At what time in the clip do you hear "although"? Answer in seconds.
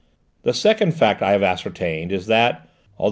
2.97-2.97